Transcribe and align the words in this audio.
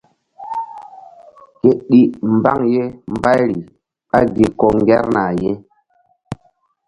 Ke 1.59 1.69
ɗi 1.87 1.99
mbaŋ 2.35 2.59
ye 2.73 2.83
mbayri 3.13 3.57
ɓá 4.09 4.19
gi 4.33 4.45
ko 4.59 4.65
ŋgerna 4.77 5.23
ye. 5.41 5.51